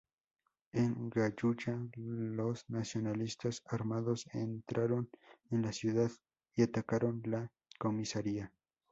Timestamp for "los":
1.97-2.67